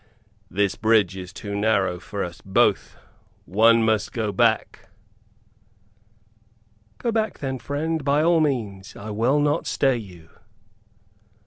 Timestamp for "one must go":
3.45-4.31